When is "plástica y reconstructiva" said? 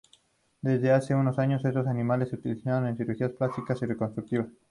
3.35-4.47